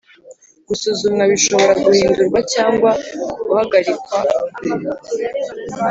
[0.67, 2.89] gusuzumwa bishobora guhindurwa cyangwa
[3.47, 4.17] guhagarikwa